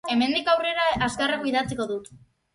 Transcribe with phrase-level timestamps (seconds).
[0.11, 2.11] Hemendik aurrera azkarrago idatziko dut.